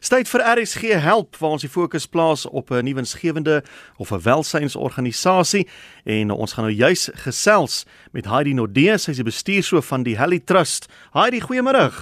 [0.00, 3.62] Tyd vir RSG help waar ons die fokus plaas op 'n nuwensgewende
[3.96, 5.68] of 'n welsynsorganisasie
[6.04, 10.16] en ons gaan nou juis gesels met Heidi Nordee, sy is die bestuurshoof van die
[10.16, 10.88] Helly Trust.
[11.12, 11.92] Heidi, goeiemôre.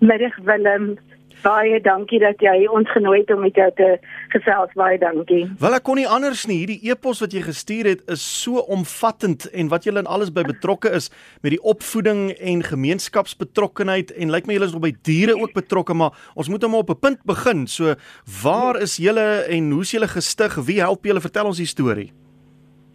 [0.00, 0.98] Middag Willem.
[1.42, 3.88] Baie dankie dat jy ons genooi het om met jou te
[4.32, 4.72] gesels.
[4.78, 5.44] Baie dankie.
[5.60, 6.58] Wel ek kon nie anders nie.
[6.64, 10.42] Hierdie e-pos wat jy gestuur het is so omvattend en wat julle in alles by
[10.48, 11.10] betrokke is
[11.44, 15.94] met die opvoeding en gemeenskapsbetrokkenheid en lyk my julle is nog by diere ook betrokke,
[15.94, 17.66] maar ons moet hom op 'n punt begin.
[17.66, 17.94] So
[18.42, 20.54] waar is julle en hoe's julle gestig?
[20.66, 21.20] Wie help julle?
[21.20, 22.12] Vertel ons die storie.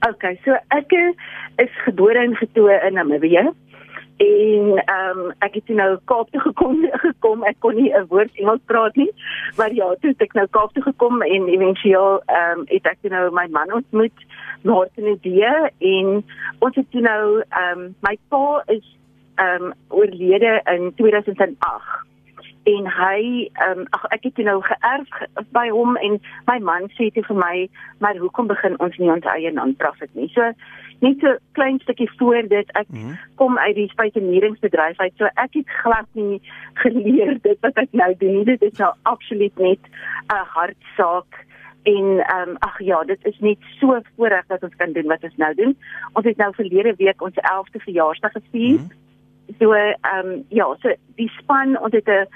[0.03, 0.91] OK, so ek
[1.57, 3.53] is gebore en getoe in Namibië
[4.17, 7.43] en ehm um, ek het nou Kaap toe gekom gekom.
[7.43, 9.11] Ek kon nie 'n woord Engels praat nie.
[9.57, 12.97] Maar ja toe het ek nou Kaap toe gekom en éventueel ehm um, het ek
[13.01, 14.25] nou my man ontmoet
[14.61, 16.23] Martin Idee en
[16.59, 18.97] ons het nou ehm um, my pa is
[19.35, 22.12] ehm um, oorlede in 2008
[22.63, 25.17] en hy ehm um, ag ek het nou geërf
[25.55, 27.55] by hom en my man sê toe vir my
[27.99, 30.29] maar hoekom begin ons nie ons eie non-profit nie?
[30.35, 30.51] So
[31.03, 33.17] net so klein stukkie voor dit ek mm -hmm.
[33.35, 36.41] kom uit die spyseneringsbedryf uit so ek het glad nie
[36.73, 39.79] geleer dit wat ek nou doen dit is nou absoluut net
[40.31, 41.45] 'n hartsaak
[41.83, 45.23] en ehm um, ag ja dit is net so voorreg dat ons kan doen wat
[45.23, 45.77] ons nou doen.
[46.13, 48.79] Ons het nou verlede week ons 11de verjaarsdag gevier.
[48.79, 49.02] Mm -hmm
[49.59, 52.27] so ehm um, ja so die span ons het 'n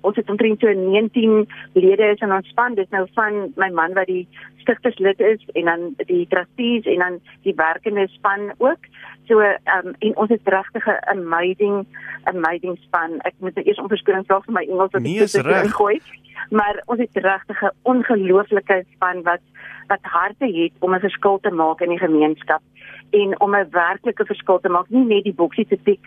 [0.00, 2.74] ons het omtrent so 19 lede is in ons span.
[2.74, 7.20] Dis nou van my man wat die stigterslid is en dan die trustees en dan
[7.42, 8.82] die werkende span ook.
[9.28, 11.86] So ehm um, en ons het regtig 'n amazing
[12.24, 13.20] amazing span.
[13.20, 16.00] Ek moet nou eers om verskoning vra vir my Engels wat nee, ek dit ingooi
[16.50, 19.40] maar ons het regtig 'n ongelooflike span wat
[19.86, 22.62] wat harte het om 'n verskil te maak in die gemeenskap
[23.10, 26.00] en om 'n werklike verskil te maak, nie net die boksie te tik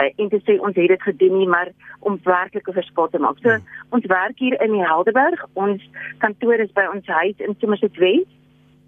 [0.00, 1.68] uh, en te sê ons het dit gedoen nie, maar
[1.98, 3.38] om werklike verskil te maak.
[3.38, 3.64] So hmm.
[3.88, 5.44] ons werk hier in die Helderberg.
[5.52, 8.36] Ons kantoor is by ons huis in Somerset West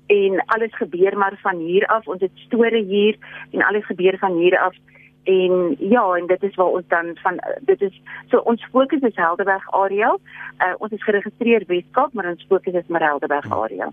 [0.06, 2.08] en alles gebeur maar van hier af.
[2.08, 3.16] Ons het store hier
[3.50, 4.74] en alles gebeur van hier af.
[5.24, 9.16] En ja, en dit is waar ons dan van dit is so ons fokus is
[9.16, 10.16] Helderberg area.
[10.58, 13.52] Uh, ons is geregistreer Weskaap, maar ons fokus is maar Helderberg hmm.
[13.52, 13.90] area.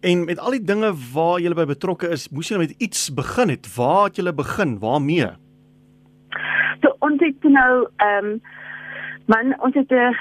[0.00, 3.08] En met al die dinge waar jy by betrokke is, moes jy nou met iets
[3.14, 3.68] begin het.
[3.76, 4.78] Waar het jy begin?
[4.78, 5.30] Waarmee?
[6.82, 8.40] So ons het nou ehm um,
[9.26, 10.14] man ons het 'n uh,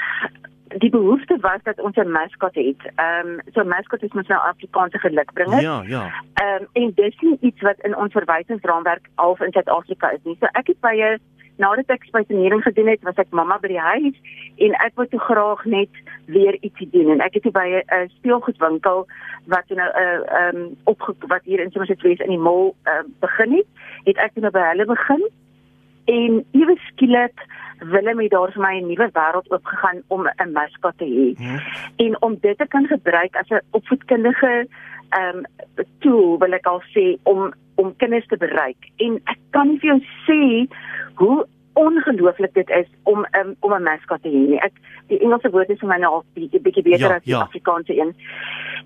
[0.78, 2.82] die behoefte was dat ons 'n maskot het.
[2.96, 5.62] Ehm um, so maskot is mos nou Afrikaanse gelukbringer.
[5.62, 6.04] Ja, ja.
[6.34, 10.38] Ehm um, en dis nie iets wat in ons verwysingsraamwerk al in Suid-Afrika is nie.
[10.40, 11.20] So ek het by 'n
[11.56, 14.18] nadat ek spysenering gedoen het, was ek mamma by die huis
[14.56, 15.90] en ek wou toe graag net
[16.26, 19.08] weer ietsie doen en ek het by 'n speelgoedwinkel
[19.46, 22.74] wat nou 'n uh, ehm um, op wat hier in Somerset West in die mall
[22.84, 23.68] uh, begin het,
[24.04, 25.24] het ek nou by hulle begin
[26.06, 27.46] en ewe skielik
[27.80, 31.28] wille my daar vir my 'n nuwe wêreld oopgegaan om 'n mascot te hê.
[31.38, 31.60] Hmm.
[31.96, 34.68] En om dit te kan gebruik as 'n opvoedkundige
[35.10, 35.46] ehm um,
[36.00, 38.78] tool wil ek al sê om om kinders te bereik.
[38.98, 40.68] En ek kan nie vir jou sê
[41.16, 44.64] hoe ongelooflik dit is om um, om 'n mascot te hê.
[44.64, 44.74] Ek
[45.08, 47.42] die Engelse woord is vir my nou al 'n bietjie beter ja, as die ja.
[47.42, 48.16] Afrikaanse een.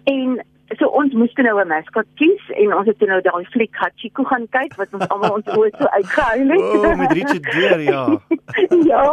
[0.04, 0.42] En
[0.78, 4.46] so ons moes nou 'n mascot kies en ons het nou daai fliek Hachiko gaan
[4.50, 6.62] kyk wat ons almal ons oë so uitgehuil het.
[6.62, 8.04] O, oh, met Richard Gere ja.
[8.92, 9.06] ja.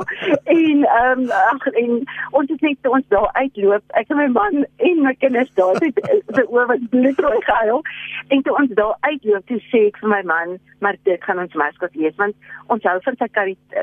[0.45, 3.83] En ehm um, ag en ons het net ons daar uitloop.
[3.89, 6.01] Ek en my man en my kinders daar het
[6.35, 7.83] se oë wat bloedrooi gehuil.
[8.29, 11.55] En toe ons daar uitloop, toe sê ek vir my man, maar dit gaan ons
[11.55, 12.35] mascot wees want
[12.67, 13.29] ons hou van sy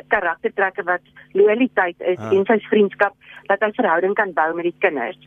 [0.08, 1.02] karaktertrekke wat
[1.34, 2.34] loyaliteit is ah.
[2.34, 3.14] en sy vriendskap
[3.48, 5.18] dat hy verhouding kan bou met die kinders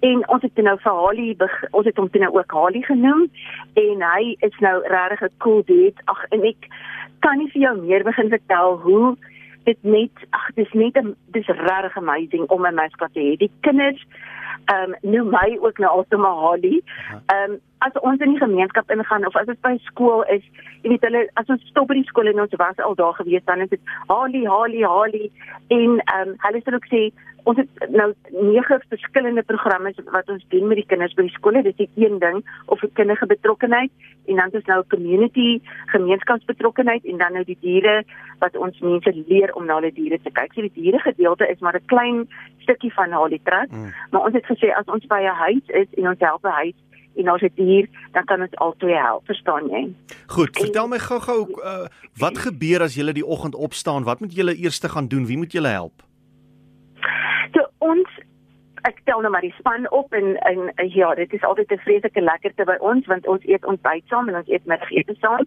[0.00, 1.26] en ons het nou vir Hali
[1.70, 3.26] ons het hom toe nou ook Hali genoem
[3.82, 6.00] en hy is nou regtig 'n cool dude.
[6.04, 6.68] Ag en ek
[7.20, 9.16] kan nie vir jou meer begin vertel hoe
[9.64, 10.96] dit net ag dis net
[11.36, 13.36] dis regtig amazing om 'n mascot te hê.
[13.36, 14.06] Die kinders
[14.64, 16.80] ehm um, noem my ook nou alstomma Hali
[17.26, 20.42] ehm um, as ons in die gemeenskap ingaan of as dit by skool is,
[20.82, 23.44] jy weet hulle as ons stop by die skool en ons was al daar gewees
[23.44, 25.30] dan is dit Hali Hali Hali
[25.68, 27.02] en ehm um, hulle sê ook sê
[27.44, 31.62] ons het nou nege verskillende programme wat ons doen met die kinders by die skole.
[31.62, 33.90] Dit is een ding of 'n kinderlike betrokkenheid
[34.26, 38.04] en dan is nou community gemeenskapsbetrokkenheid en dan nou die diere
[38.38, 40.52] wat ons mense leer om na hulle diere te kyk.
[40.52, 42.28] So die diere gedeelte is maar 'n klein
[42.58, 43.92] stukkie van Hali Trust, mm.
[44.10, 46.74] maar ons het gesê as ons by 'n huis is en ons help 'n huis
[47.16, 49.82] en as dit hier dan kan ons altyd help, verstaan jy?
[50.26, 51.86] Goed, vertel my gou-gou uh,
[52.18, 54.04] wat gebeur as jy die oggend opstaan?
[54.04, 55.26] Wat moet jy eers gaan doen?
[55.26, 56.02] Wie moet jy help?
[57.52, 58.08] So ons
[58.88, 62.20] ek tel nou maar die span op en en ja, dit is altyd 'n vreeslike
[62.20, 65.44] lekkerte by ons want ons eet ontbyt saam en ons eet middagete saam.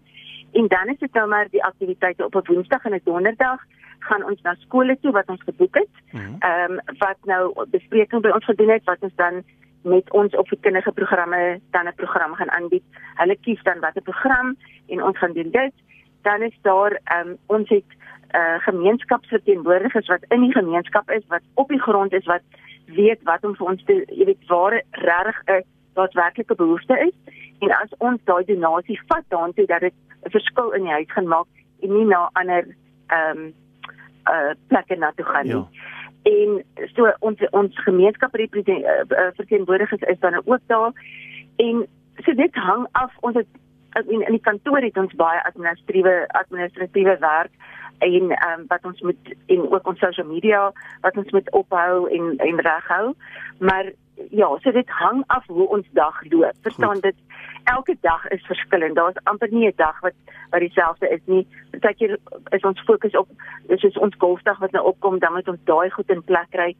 [0.52, 3.60] En dan is dit nou maar die aktiwiteite op 'n Woensdag en 'n Donderdag
[3.98, 5.94] gaan ons na skole toe wat ons geboek het.
[6.12, 6.34] Mhm.
[6.38, 9.42] Ehm um, wat nou bespreking by ons gedoen het wat ons dan
[9.82, 12.84] met ons opvoedkundige programme dan 'n program gaan aanbied.
[13.14, 14.56] Hulle kies dan watter program
[14.88, 15.72] en ons gaan doen dit.
[16.22, 17.90] Dan is daar ehm um, ons het
[18.34, 22.42] uh gemeenskapsverteenwoordigers wat in die gemeenskap is wat op die grond is wat
[22.86, 25.64] weet wat om vir ons te jy weet waar regtig 'n
[25.94, 27.16] daadwerklike behoefte is
[27.58, 29.94] en as ons daai donasie vat daartoe dat dit
[30.24, 31.46] 'n verskil in die huis gaan maak
[31.82, 32.64] en nie na ander
[33.06, 33.52] ehm um,
[34.32, 35.54] uh plekke na toe gaan nie.
[35.54, 35.68] Ja.
[36.22, 36.64] En
[36.94, 38.30] so ons ons gemeenskap
[39.36, 40.92] verteenwoordigers is dan ook daar
[41.56, 41.86] en
[42.16, 43.46] so dit hang af ons het
[44.08, 47.50] in in die kantoor het ons baie administratiewe administratiewe werk
[47.98, 52.10] en ehm um, wat ons moet en ook ons social media wat ons moet ophou
[52.10, 53.14] en en reghou.
[53.58, 53.92] Maar
[54.30, 56.52] ja, so dit hang af hoe ons dag loop.
[56.62, 57.14] Verstaan dit?
[57.64, 58.94] Elke dag is verskillend.
[58.94, 60.12] Daar's amper nie 'n dag wat
[60.50, 61.46] wat dieselfde is nie.
[61.70, 62.18] Partykeer
[62.48, 63.28] is ons fokus op
[63.66, 66.76] is ons golfdag wat nou opkom, dan moet ons daai goed in plek kry.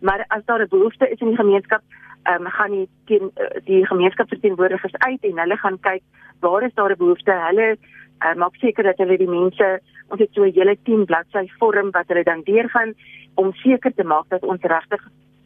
[0.00, 1.80] Maar as daar 'n behoefte is in die gemeenskap,
[2.22, 3.30] ehm um, gaan die teen,
[3.64, 6.02] die gemeenskapsverteenwoordigers uit en hulle gaan kyk
[6.40, 7.32] waar is daar 'n behoefte.
[7.32, 7.78] Hulle
[8.22, 11.90] uh, maak seker dat hulle die mense ons het so 'n hele 10 bladsy vorm
[11.90, 12.94] wat hulle dan deurgaan
[13.34, 15.02] om seker te maak dat ons regtig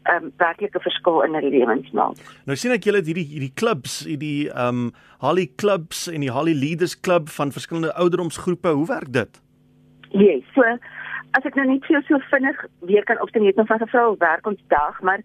[0.09, 2.17] 'n um, werklike verskil in hulle lewens maak.
[2.45, 6.31] Nou sien ek julle het hierdie hierdie klubs, hierdie ehm um, Holly Clubs en die
[6.31, 8.69] Holly Leaders Club van verskillende ouderdomsgroepe.
[8.69, 9.41] Hoe werk dit?
[10.09, 10.63] Ja, yes, so
[11.37, 13.91] as ek nou net vir jou so vinnig weer kan opstel net nog van 'n
[13.93, 15.21] vrou werk ons dag, maar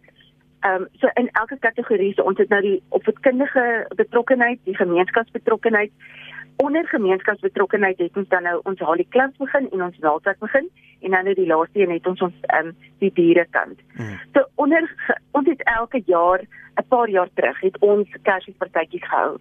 [0.60, 5.92] ehm um, so in elke kategorie so ons het nou die opvoedkundige betrokkenheid, die gemeenskapsbetrokkenheid
[6.56, 10.68] onder gemeenskapsbetrokkenheid het ons dan nou ons Holly Club begin en ons Weltak begin
[11.00, 13.80] en dan nou die laaste een het ons ons ehm um, die dierekant.
[13.96, 14.18] Hmm.
[14.32, 14.88] So onder
[15.30, 16.40] ons het elke jaar
[16.80, 19.38] 'n paar jaar terug het ons Kersfeespartytjies gehou.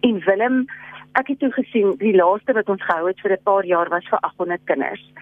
[0.00, 0.64] En Willem,
[1.12, 4.08] ek het toe gesien die laaste wat ons gehou het vir 'n paar jaar was
[4.08, 5.12] vir 800 kinders.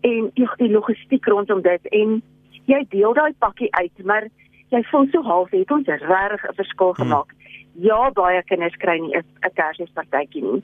[0.00, 2.22] En die, die logistiek rondom dit en
[2.64, 4.28] jy deel daai pakkie uit, maar
[4.68, 7.30] jy voel so half het ons regtig 'n verskil gemaak.
[7.30, 7.41] Hmm
[7.74, 10.62] ja baie kinders kry nie 'n Kersfeespartytjie nie.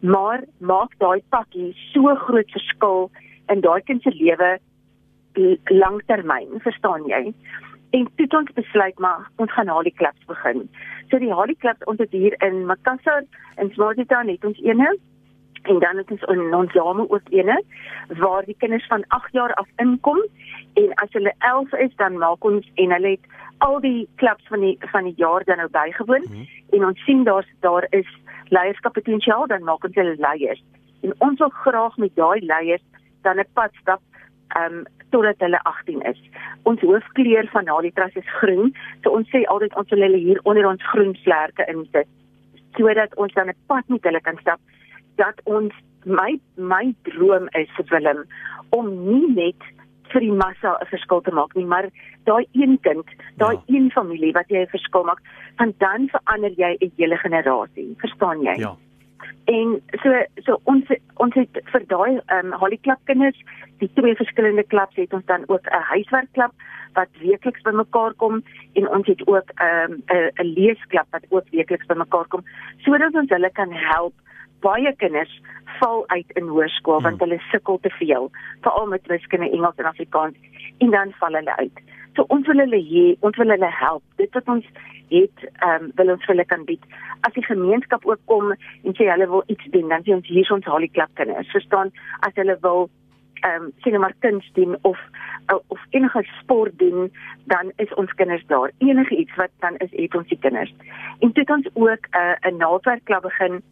[0.00, 3.10] Maar maak daai pakkie so groot verskil
[3.48, 4.58] in daai kind se lewe
[5.64, 7.34] langtermyn, verstaan jy?
[7.90, 10.68] En toe het ons besluit maar ons gaan Hali Clubs begin.
[11.10, 13.22] So die Hali Clubs ons het hier in Makassar
[13.56, 14.96] in Smarttown het ons eene
[15.62, 17.62] en dan het ons in ons Lame ook eene
[18.18, 20.22] waar die kinders van 8 jaar af inkom
[20.74, 23.26] en as hulle 11 is dan maak ons en hulle het
[23.66, 26.48] al die klubs van die van die jaar dan nou bygewoon mm -hmm.
[26.70, 28.10] en ons sien daar's daar is
[28.48, 30.62] leierskappotensiaal dan maak ons hulle leiers
[31.02, 32.82] en ons wil graag met daai leiers
[33.22, 34.00] dan 'n pad stap
[34.48, 36.20] ehm um, totdat hulle 18 is.
[36.62, 38.74] Ons hoofkleur van Nalitras is groen.
[39.02, 42.08] So ons sê altyd ons wil hulle hier onder ons groen vlerke insit
[42.78, 44.60] sodat ons dan 'n pad met hulle kan stap
[45.16, 45.74] dat ons
[46.04, 48.24] my my droom is vir Willem
[48.70, 49.62] om nie net
[50.12, 51.88] vir die massa 'n verskil te maak nie, maar
[52.24, 53.62] daai een kind, daai ja.
[53.66, 55.20] een familie wat jy 'n verskil maak,
[55.58, 58.54] want dan verander jy 'n hele generasie, verstaan jy?
[58.58, 58.76] Ja.
[59.44, 60.10] En so
[60.44, 60.84] so ons
[61.16, 63.38] ons het vir daai ehm um, Holly Club kinders,
[63.78, 66.52] die twee verskillende klubs het ons dan ook 'n huiswerkklub
[66.94, 68.42] wat weekliks bymekaar kom
[68.72, 72.42] en ons het ook ehm um, 'n 'n leesklub wat ook weekliks bymekaar kom
[72.78, 74.14] sodat ons hulle kan help
[74.60, 75.32] baie kinders
[75.78, 77.08] val uit in hoërskool hmm.
[77.08, 78.30] want hulle sukkel te veel,
[78.66, 80.36] veral met wiskunde, Engels en Afrikaans
[80.78, 81.82] en dan val hulle uit.
[82.16, 84.02] So ons wil hulle hier, ons wil hulle help.
[84.18, 84.66] Dit wat ons
[85.10, 86.82] het, ehm um, wil ons vir hulle kan bied.
[87.26, 90.52] As die gemeenskap ook kom en sê hulle wil iets doen, dan sê ons hier
[90.54, 91.50] ons haal die klap kinders.
[91.54, 91.92] Verstaan?
[92.26, 92.88] As hulle wil
[93.40, 94.98] ehm um, sien maar kuns doen of
[95.50, 97.10] of enige sport doen,
[97.50, 98.70] dan is ons kinders daar.
[98.78, 100.74] Enige iets wat dan is, het ons die kinders.
[101.18, 103.62] En toe het ons ook 'n uh, 'n naaldwerkklub begin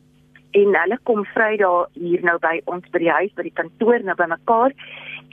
[0.57, 4.17] en hulle kom Vrydag hier nou by ons by die huis by die kantoor nou
[4.17, 4.75] bymekaar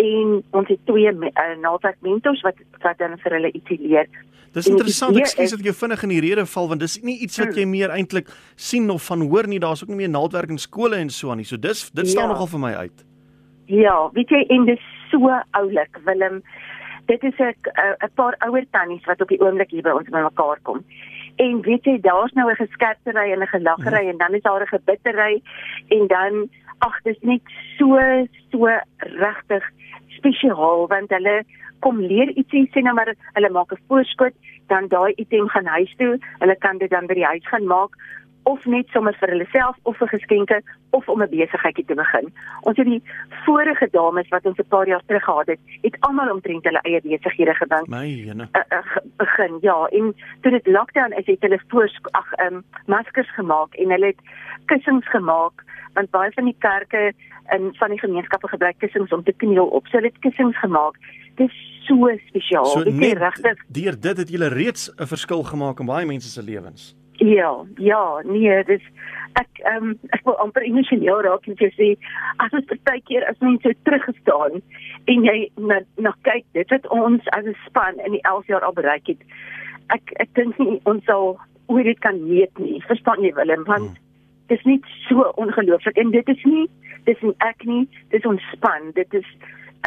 [0.03, 4.09] en ons het twee uh, naaldwerk mentors wat wat dan vir hulle ietsie leer.
[4.55, 7.39] Dis interessant, ekskuus dat ek jou vinnig in die rede val want dis nie iets
[7.41, 7.59] wat hmm.
[7.59, 9.59] jy meer eintlik sien of van hoor nie.
[9.59, 11.47] Daar's ook nie meer naaldwerk in skole en so aan nie.
[11.47, 12.35] So dis dit staan ja.
[12.35, 13.03] nogal vir my uit.
[13.71, 16.41] Ja, weet jy en dis so oulik Willem.
[17.11, 17.53] Dit is 'n
[18.03, 20.83] 'n paar ouer tannies wat op die oomblik hier by ons bymekaar kom.
[21.35, 24.09] En weet jy, daar's nou 'n geskerptery en 'n gelaggery mm.
[24.09, 25.41] en dan is daar 'n gebittery
[25.87, 26.49] en dan
[26.79, 27.41] ag, dis net
[27.77, 27.99] so
[28.51, 29.63] so regtig
[30.07, 31.43] spesiaal want hulle
[31.79, 34.33] kom leer ietsie sê nou maar hulle maak 'n voorskot,
[34.67, 37.91] dan daai item gaan huis toe, hulle kan dit dan by die huis gaan maak
[38.45, 40.61] of net sommer vir hulle self of vir geskenke
[40.97, 42.31] of om 'n besigheidjie te begin.
[42.61, 43.01] Ons het die
[43.45, 47.01] vorige dames wat ons 'n paar jaar terug gehad het, het almal omtrent hulle eie
[47.01, 47.87] besighede gedink.
[47.87, 48.47] My jene.
[48.53, 52.63] Uh, uh, begin ja, en toe dit lockdown is, het hulle voor ag ehm um,
[52.85, 54.21] maskers gemaak en hulle het
[54.65, 57.13] kussings gemaak want baie van die kerke
[57.45, 59.87] en van die gemeenskappe gebruik kussings om te kniel op.
[59.87, 60.95] So hulle het kussings gemaak.
[61.35, 62.65] Dit is so spesiaal.
[62.65, 66.29] So Dit is regtig deur dit het julle reeds 'n verskil gemaak in baie mense
[66.29, 66.95] se lewens.
[67.25, 68.83] Ja, ja, nee, dis
[69.39, 71.87] ek ehm um, ek wil amper emosioneel raak en sê
[72.43, 74.61] as ons baie keer as mense so teruggestaan
[75.11, 75.35] en jy
[75.71, 79.11] na na kyk dit wat ons as 'n span in die 11 jaar al bereik
[79.11, 79.21] het.
[79.95, 82.79] Ek ek dink nie ons sal hoe dit kan meet nie.
[82.87, 83.65] Verstaan jy Willem?
[83.65, 84.03] Want hmm.
[84.47, 86.67] dis net so ongelooflik en dit is nie
[87.05, 88.91] dis nie ek nie, dis ons span.
[88.93, 89.27] Dit is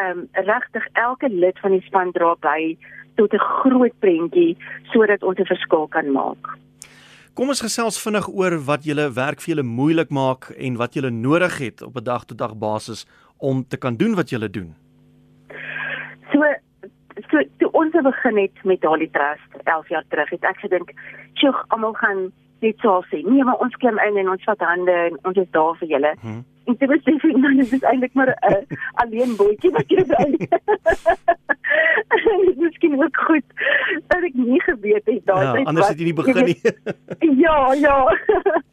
[0.02, 2.76] ehm um, regtig elke lid van die span dra by
[3.16, 4.56] tot 'n groot prentjie
[4.92, 6.58] sodat ons 'n verskil kan maak.
[7.38, 11.12] Kom ons gesels vinnig oor wat julle werk vir julle moeilik maak en wat julle
[11.14, 13.06] nodig het op 'n dag-tot-dag basis
[13.38, 14.74] om te kan doen wat julle doen.
[16.32, 16.42] So
[17.30, 20.90] so toe ons begin het met Dali Trust 11 jaar terug het ek gedink,
[21.34, 24.92] "Sjoe, almal gaan net so sê, nee, maar ons klim in en ons vat hande
[24.92, 26.44] en ons is daar vir julle." Hmm.
[26.68, 30.04] En dit was net nou dis is eintlik maar 'n uh, alleen bootjie wat jy
[30.10, 30.26] by.
[32.62, 33.46] Miskien ook goed
[34.06, 36.60] dat ek nie geweet het daai ja, anders het jy nie begin nie.
[37.44, 37.98] ja, ja.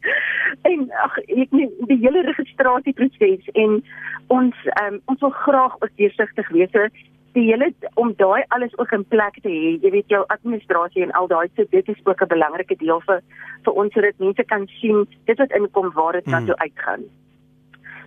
[0.70, 3.82] en ag ek nie die hele registrasieproses en
[4.26, 6.70] ons um, ons wil graag ook deursigtig wees.
[6.76, 6.88] So
[7.32, 9.76] die hele om daai alles ook in plek te hê.
[9.80, 13.22] Jy weet jou administrasie en al daai so dit is ook 'n belangrike deel vir
[13.64, 16.46] vir ons sodat mense kan sien dit wat inkom waar dit dan hmm.
[16.46, 17.08] toe uitgaan.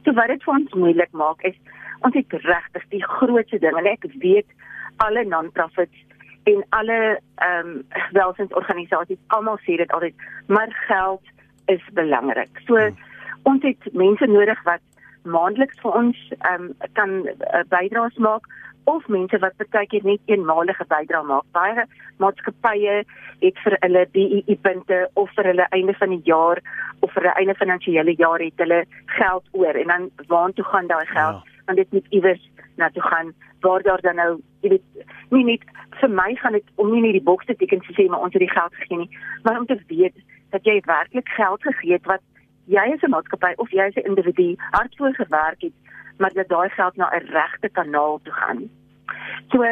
[0.03, 1.57] So wat dit vir ons moeilik maak is
[2.07, 4.47] ons het regtig die grootste ding en ek weet
[5.05, 6.05] alle non-profits
[6.49, 6.99] en alle
[7.45, 7.83] ehm um,
[8.15, 10.15] welsinsorganisasies almal sê dit altyd
[10.47, 11.33] maar geld
[11.67, 12.61] is belangrik.
[12.67, 12.95] So hmm.
[13.51, 14.81] ons het mense nodig wat
[15.23, 18.47] maandeliks vir ons ehm um, kan uh, bydraes maak
[18.89, 21.47] of mense wat partykeer net eenmalige bydrae maak.
[21.57, 21.85] Baie
[22.23, 22.95] maatskappye
[23.43, 26.61] het vir hulle BEE punte of vir hulle einde van die jaar
[27.05, 31.05] of vir 'n einde finansiële jaar het hulle geld oor en dan waartoe gaan daai
[31.05, 31.43] geld?
[31.43, 31.63] Ja.
[31.65, 34.31] Want dit moet iewers na toe gaan waar daar dan nou
[34.61, 34.83] jy weet
[35.29, 35.63] nie net
[36.01, 38.33] vir my gaan dit om nie net die boks te teken te sê maar ons
[38.33, 40.15] het die geld gegee nie, maar om te weet
[40.49, 42.21] dat jy werklik geld gegee het wat
[42.65, 45.77] jy as 'n maatskappy of jy as 'n individu hard voor gewerk het
[46.19, 48.69] maar dat daai geld na 'n regte kanaal toe gaan.
[49.51, 49.63] So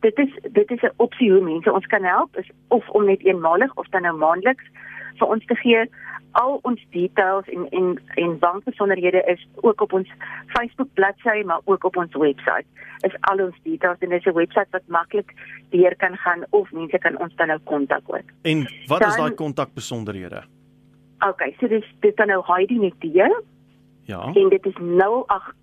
[0.00, 3.24] dit is dit is 'n opsie hoe mense ons kan help is of om net
[3.24, 4.64] eenmalig of dan nou maandeliks
[5.18, 5.90] vir ons te gee.
[6.30, 10.08] Al ons details en en en bankbesonderhede is ook op ons
[10.46, 12.64] Facebook bladsy maar ook op ons webwerf.
[13.00, 15.32] Is al ons details en dis 'n webwerf wat maklik
[15.70, 18.28] deur kan gaan of mense kan ons dan nou kontak ook.
[18.42, 20.44] En wat dan, is daai kontakbesonderhede?
[21.28, 23.42] Okay, so dis dis dan nou Heidi net hier.
[24.02, 24.32] Ja.
[24.32, 25.54] En dit is 082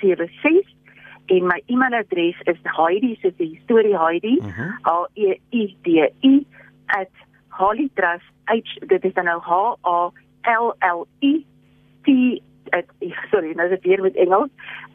[0.00, 0.76] 3396876
[1.28, 4.70] en my e-mailadres is heidi soos die storie heidi uh -huh.
[4.82, 5.86] h e i d
[6.20, 6.46] i
[7.48, 9.52] @hollytrust h dit is dan nou h
[9.82, 10.10] a
[10.64, 11.44] l l i
[12.04, 12.08] t
[13.30, 14.50] sorry nou dit weer met Engels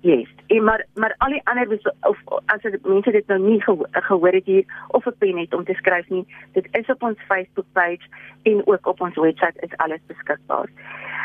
[0.02, 0.28] Yes.
[0.48, 4.32] En maar maar al die ander of as dit mense dit nou nie geho gehoor
[4.32, 7.66] het hier of 'n pen het om te skryf nie, dit is op ons Facebook
[7.72, 8.08] page
[8.44, 10.70] en ook op ons webwerf is alles beskikbaar.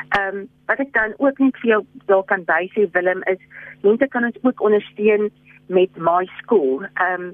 [0.09, 3.41] Ehm um, wat ek dan ook net vir jou daar kan bysê Willem is
[3.83, 5.31] mense kan ons ook ondersteun
[5.67, 6.83] met my school.
[6.95, 7.33] Ehm um,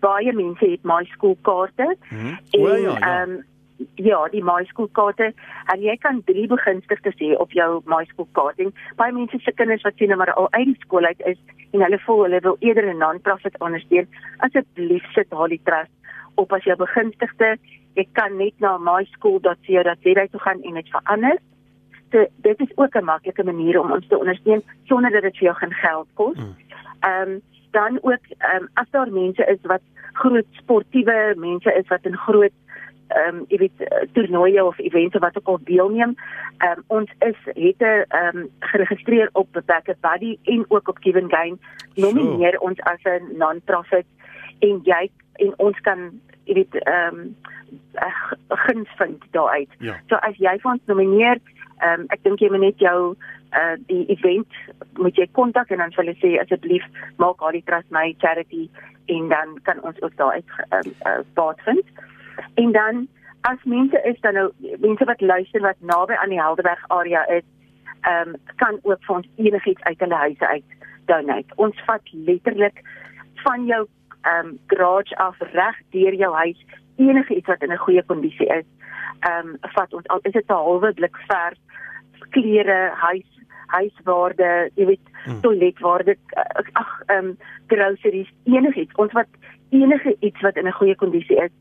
[0.00, 1.96] baie mense het my school kaarte.
[2.08, 2.38] Hmm.
[2.50, 3.22] En ehm ja, ja.
[3.22, 3.44] um,
[3.94, 5.32] ja, die MySchool-kaarte.
[5.72, 8.62] En jy kan drie begunstigdes hê op jou MySchool-kaart.
[8.96, 11.38] Baie mense se kinders wat sien maar al uit die skool uit is
[11.72, 14.08] en hulle voel hulle wil eerder 'n non-profit ondersteun.
[14.38, 15.92] Asseblief sit Holly Trust
[16.34, 17.56] op as jou begunstigde.
[17.94, 21.38] Jy kan net na myschool.co.za toe gaan en dit verander.
[22.10, 25.44] So dit is ook 'n maklike manier om ons te ondersteun sonder dat dit vir
[25.44, 26.36] jou gaan geld kos.
[26.36, 26.56] Hmm.
[27.00, 29.80] Ehm um, dan ook ehm um, as daar mense is wat
[30.12, 32.52] groot sportiewe mense is wat in groot
[33.08, 36.14] ehm um, jy weet eh, toernooie of evente wat ook al deelneem.
[36.58, 40.98] Ehm um, ons is het 'n ehm um, geregistreer op Bebacker Buddy en ook op
[41.00, 41.60] Given Gain.
[41.94, 42.66] Nomineer so.
[42.66, 44.06] ons as 'n non-profit
[44.58, 47.36] en jy en ons kan jy weet ehm um,
[48.48, 49.70] guns vind daaruit.
[49.78, 50.00] Ja.
[50.06, 51.40] So as jy vir ons nomineer,
[51.78, 53.16] ehm um, ek dink jy moet net jou
[53.56, 54.52] uh die event
[55.00, 56.84] moet jy kontak en dan sal hulle sê asseblief
[57.16, 58.68] maak al die trust my charity
[59.06, 61.86] en dan kan ons ook daar uit ehm um, uh, baat vind.
[62.54, 63.08] En dan
[63.40, 67.44] as mense is dan nou mense wat luister wat naby aan die Helderberg area is,
[68.00, 70.64] ehm um, kan ook vir ons enigiets uit hulle huise uit
[71.06, 71.54] donate.
[71.56, 72.82] Ons vat letterlik
[73.44, 73.86] van jou
[74.22, 76.66] ehm um, garage af reg deur jou huis
[76.96, 78.66] enige iets wat in 'n goeie kondisie is.
[79.20, 81.60] Ehm um, vat ons al is dit 'n halwe blik vers,
[82.30, 83.37] klere, huis
[83.74, 85.40] huiswaarde, jy weet, hmm.
[85.44, 86.16] toiletwaarde,
[86.72, 87.36] ag ehm um,
[87.68, 88.94] groceries, enigiets.
[88.96, 89.28] Ons wat
[89.70, 91.52] enige iets wat in 'n goeie kondisie is.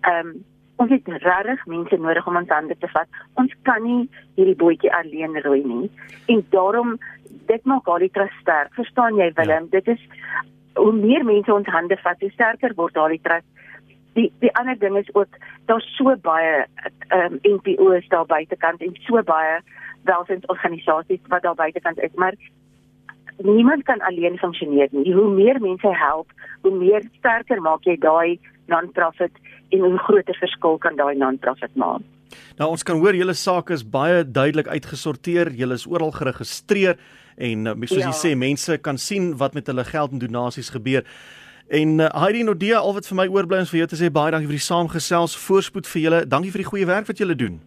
[0.00, 0.44] Ehm um,
[0.76, 3.08] ons het regtig mense nodig om ons hande te vat.
[3.34, 5.90] Ons kan nie hierdie bootjie alleen roei nie.
[6.26, 6.98] En daarom
[7.46, 8.72] dit maak al die trust sterk.
[8.74, 9.68] Verstaan jy Willem?
[9.70, 9.80] Ja.
[9.80, 10.02] Dit is
[10.74, 13.46] hoe meer mense ons hande vat, hoe sterker word daardie trust.
[14.14, 16.66] Die die ander ding is ook daar's so baie
[17.08, 19.60] ehm um, NPO's daar buitekant en so baie
[20.04, 22.34] welsinsorganisasies wat daar buitekant is, maar
[23.42, 25.14] niemand kan alleen funksioneer nie.
[25.14, 26.30] Hoe meer mense help,
[26.62, 29.32] hoe meer sterker maak jy daai non-profit
[29.68, 32.02] en hoe groter verskil kan daai non-profit maak.
[32.58, 35.52] Nou ons kan hoor julle saak is baie duidelik uitgesorteer.
[35.54, 36.98] Julle is oral geregistreer
[37.36, 38.10] en uh, soos ja.
[38.10, 41.06] jy sê mense kan sien wat met hulle geld en donasies gebeur.
[41.68, 44.34] En uh, Heidi Nodia, al wat vir my oorbly is vir jou te sê baie
[44.34, 46.24] dankie vir die saamgesels, voorspoed vir julle.
[46.28, 47.62] Dankie vir die goeie werk wat julle doen.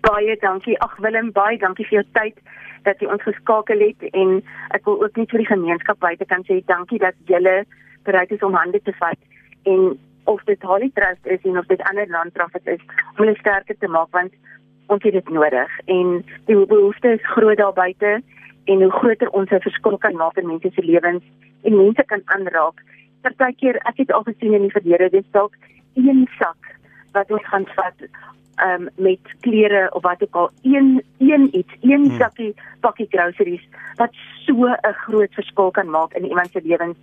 [0.00, 0.78] Baie dankie.
[0.80, 2.38] Ag Willem, baie dankie vir jou tyd
[2.86, 4.38] dat jy ons geskakel het en
[4.76, 7.64] ek wil ook net vir die gemeenskap buite kan sê dankie dat julle
[8.08, 9.20] bereid is om hande te vat
[9.68, 9.98] en
[10.32, 12.80] of dit Holly Trust is en of dit ander non-profit is
[13.12, 14.32] om hulle sterker te maak want
[14.94, 16.14] ons het dit nodig en
[16.48, 18.14] die behoefte is groot daar buite
[18.70, 21.24] en hoe groter ons 'n verskil kan maak in mense se lewens
[21.62, 22.80] en mense kan aanraak.
[23.22, 25.54] Partykeer ek het al gesien in die verlede dis dalk
[25.94, 26.76] een sak
[27.12, 27.98] wat ons gaan vat
[28.66, 32.18] um, met klere of wat ook al een een iets een hmm.
[32.18, 34.10] sakkie pakkie groceries wat
[34.46, 36.98] so 'n groot verskil kan maak in iemand se lewens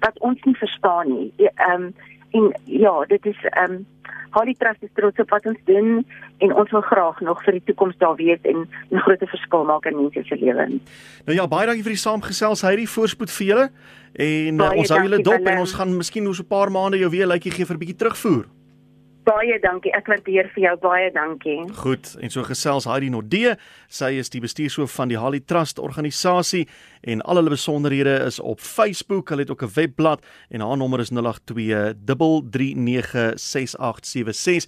[0.00, 1.32] wat ons nie verstaan nie.
[1.36, 1.94] Ehm um,
[2.30, 3.86] en ja, dit is ehm um,
[4.30, 6.06] Holly Trust is trots op wat ons doen
[6.38, 9.84] en ons wil graag nog vir die toekoms daar wees en 'n groot verskil maak
[9.84, 10.82] in mense se lewens.
[11.24, 12.62] Nou ja, baie dankie vir die saamgesels.
[12.62, 13.70] Hy het die voorspoed vir julle
[14.12, 16.98] en baie ons hou julle dop en ons gaan miskien oor so 'n paar maande
[16.98, 18.44] jou weer lykie gee vir 'n bietjie terugvoer.
[19.30, 19.92] Baie dankie.
[19.94, 21.60] Ek waardeer vir jou baie dankie.
[21.78, 23.52] Goed, en so gesels Heidi Nordee.
[23.92, 26.64] Sy is die bestuurshoof van die Holly Trust organisasie
[27.06, 29.28] en al hulle besonderhede is op Facebook.
[29.30, 30.20] Hulle het ook 'n webblad
[30.50, 31.94] en haar nommer is 082
[32.50, 34.66] 3396876.